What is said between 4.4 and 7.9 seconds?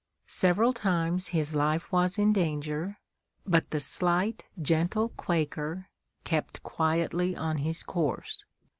gentle Quaker kept quietly on his